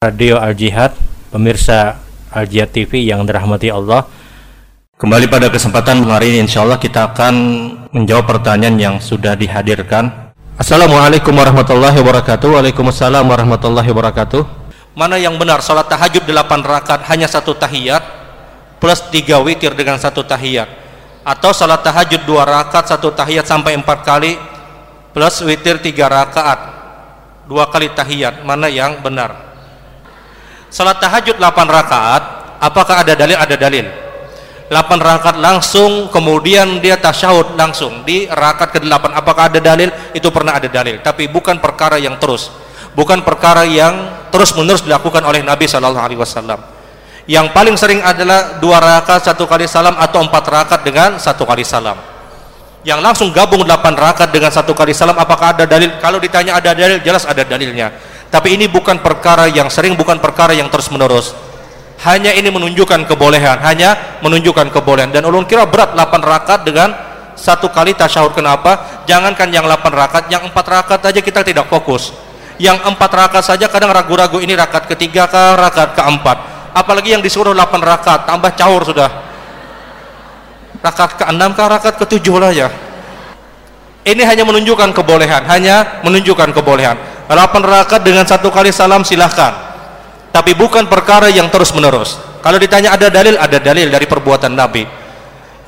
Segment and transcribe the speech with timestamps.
[0.00, 0.96] Radio Al Jihad,
[1.28, 2.00] pemirsa
[2.32, 4.08] Al Jihad TV yang dirahmati Allah.
[4.96, 7.34] Kembali pada kesempatan hari ini insya Allah kita akan
[7.92, 10.32] menjawab pertanyaan yang sudah dihadirkan.
[10.56, 12.48] Assalamualaikum warahmatullahi wabarakatuh.
[12.48, 14.40] Waalaikumsalam warahmatullahi wabarakatuh.
[14.96, 15.60] Mana yang benar?
[15.60, 18.00] Salat tahajud 8 rakaat hanya satu tahiyat
[18.80, 20.80] plus 3 witir dengan satu tahiyat
[21.28, 24.40] atau salat tahajud 2 rakaat satu tahiyat sampai 4 kali
[25.12, 26.60] plus witir 3 rakaat
[27.50, 29.49] dua kali tahiyat mana yang benar
[30.70, 32.22] Salat tahajud 8 rakaat,
[32.62, 33.34] apakah ada dalil?
[33.34, 33.90] Ada dalil.
[34.70, 39.10] 8 rakaat langsung, kemudian dia tasyahud langsung di rakaat ke-8.
[39.18, 39.90] Apakah ada dalil?
[40.14, 42.54] Itu pernah ada dalil, tapi bukan perkara yang terus.
[42.94, 46.62] Bukan perkara yang terus-menerus dilakukan oleh Nabi sallallahu alaihi wasallam.
[47.26, 51.66] Yang paling sering adalah dua rakaat satu kali salam atau empat rakaat dengan satu kali
[51.66, 51.98] salam.
[52.86, 55.98] Yang langsung gabung 8 rakaat dengan satu kali salam apakah ada dalil?
[55.98, 57.90] Kalau ditanya ada dalil, jelas ada dalilnya
[58.30, 61.34] tapi ini bukan perkara yang sering, bukan perkara yang terus menerus.
[62.06, 65.10] Hanya ini menunjukkan kebolehan, hanya menunjukkan kebolehan.
[65.10, 66.94] Dan ulun kira berat 8 rakaat dengan
[67.34, 68.32] satu kali tasyahud.
[68.32, 69.02] Kenapa?
[69.04, 72.14] Jangankan yang 8 rakaat, yang 4 rakaat aja kita tidak fokus.
[72.56, 76.38] Yang 4 rakaat saja kadang ragu-ragu ini rakaat ketiga ke rakaat keempat.
[76.70, 79.10] Apalagi yang disuruh 8 rakaat, tambah caur sudah.
[80.80, 82.70] Rakaat ke-6 ke rakaat ke-7 lah ya.
[84.06, 86.96] Ini hanya menunjukkan kebolehan, hanya menunjukkan kebolehan
[87.30, 89.54] 8 rakaat dengan satu kali salam silahkan.
[90.34, 94.82] Tapi bukan perkara yang terus menerus kalau ditanya ada dalil ada dalil dari perbuatan Nabi.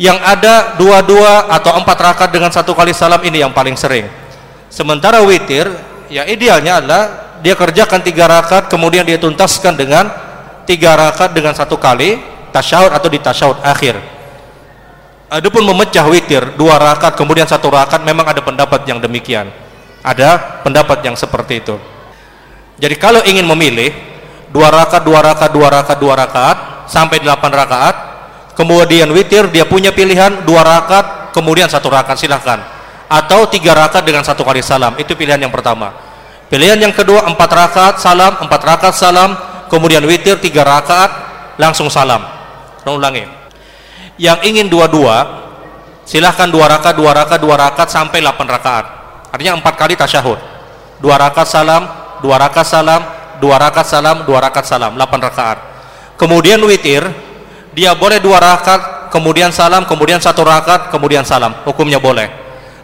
[0.00, 4.10] Yang ada dua-dua atau empat rakaat dengan satu kali salam ini yang paling sering.
[4.66, 5.70] Sementara witir
[6.10, 7.02] ya idealnya adalah
[7.38, 10.10] dia kerjakan tiga rakaat kemudian dia tuntaskan dengan
[10.66, 12.18] tiga rakaat dengan satu kali
[12.50, 14.02] tasyahud atau di tasyahud akhir.
[15.30, 19.61] Adapun memecah witir dua rakaat kemudian satu rakaat memang ada pendapat yang demikian
[20.02, 21.78] ada pendapat yang seperti itu.
[22.82, 23.94] Jadi kalau ingin memilih
[24.50, 26.56] dua rakaat, dua rakaat, dua rakaat, dua rakaat
[26.90, 27.96] sampai delapan rakaat,
[28.58, 32.58] kemudian witir dia punya pilihan dua rakaat, kemudian satu rakaat silahkan.
[33.06, 35.94] Atau tiga rakaat dengan satu kali salam itu pilihan yang pertama.
[36.50, 39.38] Pilihan yang kedua empat rakaat salam, empat rakaat salam,
[39.70, 41.10] kemudian witir tiga rakaat
[41.56, 42.26] langsung salam.
[42.82, 43.24] Ulangi.
[44.18, 45.44] Yang ingin dua-dua
[46.02, 49.01] silahkan dua rakaat, dua rakaat, dua rakaat sampai delapan rakaat
[49.32, 50.36] artinya empat kali tasyahud
[51.00, 51.82] dua rakaat salam
[52.20, 53.00] dua rakaat salam
[53.40, 55.58] dua rakaat salam dua rakaat salam delapan rakaat
[56.20, 57.02] kemudian witir
[57.72, 62.28] dia boleh dua rakaat kemudian salam kemudian satu rakaat kemudian salam hukumnya boleh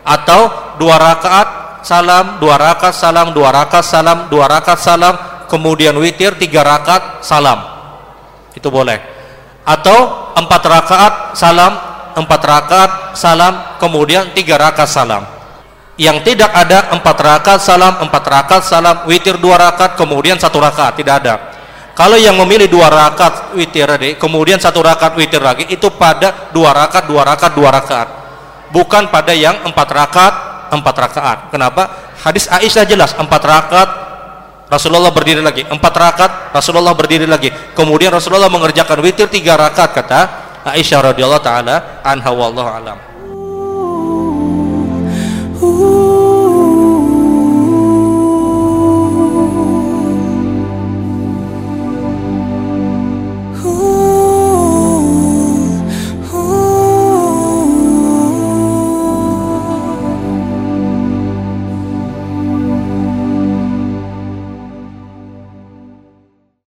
[0.03, 1.49] atau dua rakaat
[1.87, 5.15] salam dua rakaat salam dua rakaat salam dua rakaat salam
[5.47, 7.61] kemudian witir tiga rakaat salam
[8.57, 8.99] itu boleh
[9.63, 11.73] atau empat rakaat salam
[12.19, 15.38] empat rakaat salam kemudian tiga rakaat salam
[15.99, 20.95] yang tidak ada empat rakaat salam empat rakaat salam witir dua rakaat kemudian satu rakaat
[20.95, 21.35] tidak ada.
[21.99, 26.71] Kalau yang memilih dua rakaat witir tadi kemudian satu rakaat witir lagi itu pada dua
[26.71, 28.09] rakaat dua rakaat dua rakaat.
[28.71, 30.35] Bukan pada yang empat rakaat
[30.71, 31.39] empat rakaat.
[31.51, 32.15] Kenapa?
[32.23, 33.91] Hadis Aisyah jelas empat rakaat
[34.71, 35.67] Rasulullah berdiri lagi.
[35.67, 37.51] Empat rakaat Rasulullah berdiri lagi.
[37.75, 40.21] Kemudian Rasulullah mengerjakan witir tiga rakaat kata
[40.63, 43.08] Aisyah radhiyallahu taala anha wallahu alam